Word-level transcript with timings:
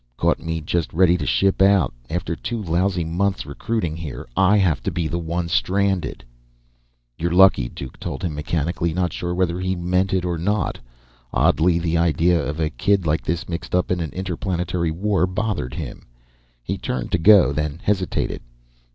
Caught 0.17 0.39
me 0.39 0.61
just 0.61 0.91
ready 0.93 1.15
to 1.15 1.27
ship 1.27 1.61
out 1.61 1.93
after 2.09 2.35
two 2.35 2.59
lousy 2.59 3.03
months 3.03 3.45
recruiting 3.45 3.95
here, 3.95 4.27
I 4.35 4.57
have 4.57 4.81
to 4.81 4.89
be 4.91 5.07
the 5.07 5.19
one 5.19 5.47
stranded." 5.47 6.23
"You're 7.19 7.29
lucky," 7.29 7.69
Duke 7.69 7.99
told 7.99 8.23
him 8.23 8.33
mechanically, 8.33 8.95
not 8.95 9.13
sure 9.13 9.35
whether 9.35 9.59
he 9.59 9.75
meant 9.75 10.11
it 10.11 10.25
or 10.25 10.39
not. 10.39 10.79
Oddly, 11.31 11.77
the 11.77 11.99
idea 11.99 12.43
of 12.43 12.59
a 12.59 12.71
kid 12.71 13.05
like 13.05 13.21
this 13.23 13.47
mixed 13.47 13.75
up 13.75 13.91
in 13.91 13.99
an 13.99 14.09
interplanetary 14.09 14.89
war 14.89 15.27
bothered 15.27 15.75
him. 15.75 16.07
He 16.63 16.79
turned 16.79 17.11
to 17.11 17.19
go, 17.19 17.53
then 17.53 17.79
hesitated. 17.83 18.41